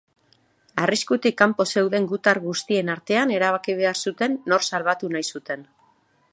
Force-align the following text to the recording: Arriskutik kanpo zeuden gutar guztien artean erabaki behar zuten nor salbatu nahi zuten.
Arriskutik 0.83 1.35
kanpo 1.41 1.65
zeuden 1.73 2.07
gutar 2.13 2.41
guztien 2.47 2.91
artean 2.95 3.35
erabaki 3.37 3.77
behar 3.83 4.03
zuten 4.09 4.41
nor 4.53 4.69
salbatu 4.71 5.15
nahi 5.17 5.33
zuten. 5.37 5.67